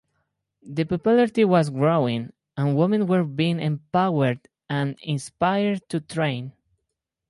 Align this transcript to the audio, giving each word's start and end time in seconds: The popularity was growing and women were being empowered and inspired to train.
The 0.63 0.83
popularity 0.85 1.45
was 1.45 1.69
growing 1.69 2.33
and 2.57 2.75
women 2.75 3.05
were 3.05 3.23
being 3.23 3.59
empowered 3.59 4.39
and 4.67 4.97
inspired 5.03 5.87
to 5.89 5.99
train. 5.99 6.53